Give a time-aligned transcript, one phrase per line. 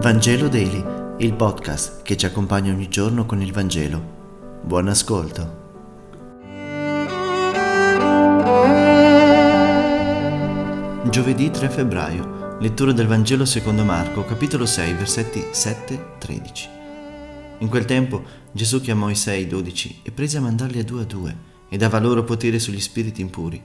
[0.00, 0.84] Vangelo Daily,
[1.18, 4.60] il podcast che ci accompagna ogni giorno con il Vangelo.
[4.62, 5.66] Buon ascolto.
[11.10, 16.68] Giovedì 3 febbraio, lettura del Vangelo secondo Marco, capitolo 6, versetti 7-13.
[17.58, 18.22] In quel tempo
[18.52, 21.36] Gesù chiamò i sei dodici e prese a mandarli a due a due
[21.68, 23.60] e dava loro potere sugli spiriti impuri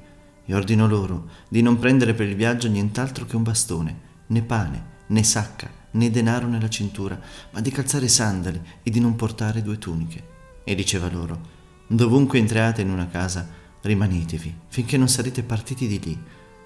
[0.46, 4.86] e ordinò loro di non prendere per il viaggio nient'altro che un bastone, né pane,
[5.06, 7.20] né sacca, né denaro nella cintura,
[7.52, 10.32] ma di calzare sandali e di non portare due tuniche.
[10.64, 11.40] E diceva loro,
[11.88, 13.48] dovunque entriate in una casa,
[13.82, 16.22] rimanetevi, finché non sarete partiti di lì.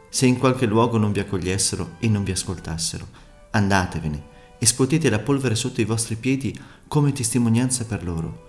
[0.10, 3.08] Se in qualche luogo non vi accogliessero e non vi ascoltassero,
[3.52, 8.46] andatevene e scuotete la polvere sotto i vostri piedi come testimonianza per loro.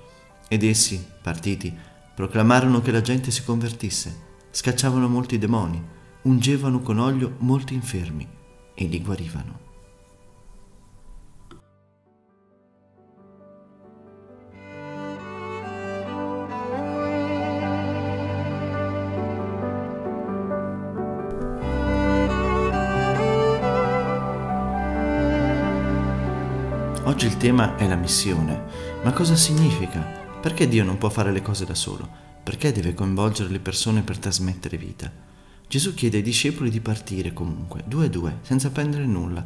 [0.48, 1.74] Ed essi, partiti,
[2.14, 5.82] proclamarono che la gente si convertisse, scacciavano molti demoni,
[6.22, 8.26] ungevano con olio molti infermi
[8.74, 9.67] e li guarivano.
[27.08, 28.64] Oggi il tema è la missione.
[29.02, 30.02] Ma cosa significa?
[30.42, 32.06] Perché Dio non può fare le cose da solo?
[32.42, 35.10] Perché deve coinvolgere le persone per trasmettere vita?
[35.66, 39.42] Gesù chiede ai discepoli di partire comunque, due a due, senza prendere nulla,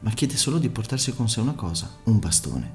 [0.00, 2.72] ma chiede solo di portarsi con sé una cosa, un bastone.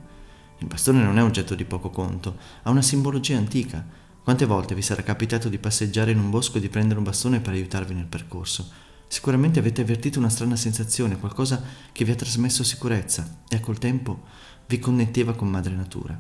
[0.60, 3.84] Il bastone non è oggetto di poco conto, ha una simbologia antica.
[4.24, 7.40] Quante volte vi sarà capitato di passeggiare in un bosco e di prendere un bastone
[7.40, 8.70] per aiutarvi nel percorso?
[9.08, 13.80] Sicuramente avete avvertito una strana sensazione, qualcosa che vi ha trasmesso sicurezza e a col
[13.80, 14.24] tempo
[14.68, 16.20] vi connetteva con madre natura.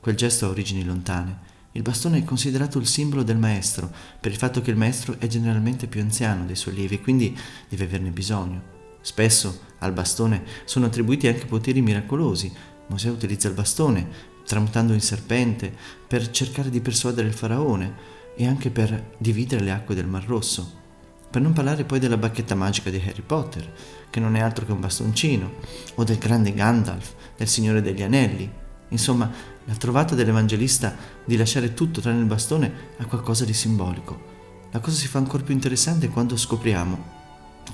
[0.00, 1.56] Quel gesto ha origini lontane.
[1.72, 5.26] Il bastone è considerato il simbolo del maestro, per il fatto che il maestro è
[5.26, 7.36] generalmente più anziano dei suoi allievi e quindi
[7.68, 8.76] deve averne bisogno.
[9.00, 12.52] Spesso al bastone sono attribuiti anche poteri miracolosi.
[12.86, 14.08] Mosè utilizza il bastone,
[14.46, 15.74] tramutando in serpente,
[16.06, 17.94] per cercare di persuadere il faraone
[18.36, 20.86] e anche per dividere le acque del Mar Rosso.
[21.30, 23.72] Per non parlare poi della bacchetta magica di Harry Potter,
[24.10, 25.54] che non è altro che un bastoncino,
[25.94, 28.50] o del grande Gandalf, del Signore degli Anelli.
[28.88, 29.30] Insomma,
[29.64, 34.36] la trovata dell'Evangelista di lasciare tutto tranne il bastone ha qualcosa di simbolico.
[34.70, 37.16] La cosa si fa ancora più interessante quando scopriamo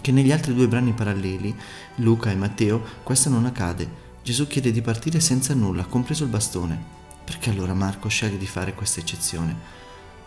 [0.00, 1.54] che negli altri due brani paralleli,
[1.96, 4.02] Luca e Matteo, questo non accade.
[4.22, 6.78] Gesù chiede di partire senza nulla, compreso il bastone.
[7.24, 9.83] Perché allora Marco sceglie di fare questa eccezione?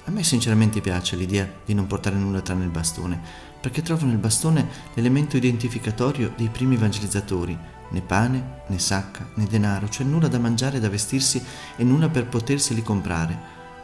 [0.07, 3.19] A me sinceramente piace l'idea di non portare nulla tranne il bastone,
[3.59, 7.57] perché trovo nel bastone l'elemento identificatorio dei primi evangelizzatori,
[7.89, 11.43] né pane, né sacca, né denaro, cioè nulla da mangiare e da vestirsi
[11.75, 13.37] e nulla per poterseli comprare.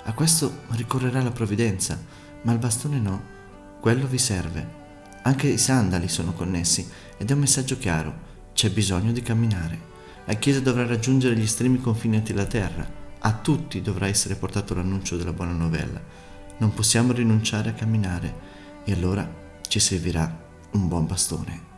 [0.05, 2.01] A questo ricorrerà la provvidenza,
[2.43, 3.21] ma il bastone no,
[3.81, 4.81] quello vi serve.
[5.23, 9.91] Anche i sandali sono connessi ed è un messaggio chiaro, c'è bisogno di camminare.
[10.23, 15.15] La Chiesa dovrà raggiungere gli estremi confini della terra, a tutti dovrà essere portato l'annuncio
[15.15, 16.01] della buona novella.
[16.57, 18.51] Non possiamo rinunciare a camminare
[18.83, 19.27] e allora
[19.67, 20.41] ci servirà
[20.71, 21.71] un buon bastone.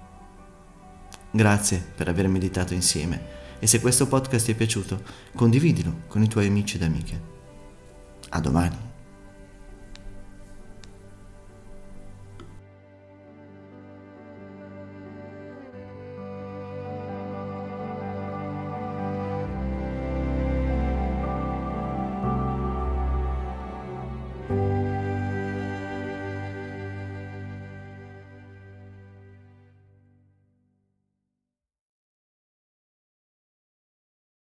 [1.29, 5.03] Grazie per aver meditato insieme e se questo podcast ti è piaciuto,
[5.35, 7.21] condividilo con i tuoi amici ed amiche.
[8.29, 8.84] A domani.